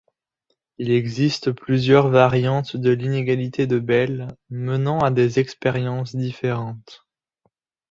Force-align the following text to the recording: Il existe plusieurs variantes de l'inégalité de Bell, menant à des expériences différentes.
Il 0.79 0.89
existe 0.89 1.51
plusieurs 1.51 2.07
variantes 2.09 2.75
de 2.75 2.89
l'inégalité 2.89 3.67
de 3.67 3.77
Bell, 3.77 4.29
menant 4.49 4.97
à 4.97 5.11
des 5.11 5.37
expériences 5.37 6.15
différentes. 6.15 7.05